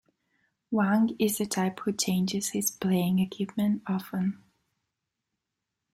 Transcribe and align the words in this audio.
Wang 0.71 1.15
is 1.19 1.37
the 1.37 1.45
type 1.45 1.79
who 1.81 1.93
changes 1.93 2.49
his 2.53 2.71
playing 2.71 3.19
equipment 3.19 3.83
often. 3.85 4.41